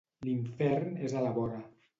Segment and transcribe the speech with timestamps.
[0.29, 1.65] L'infern és a la vora.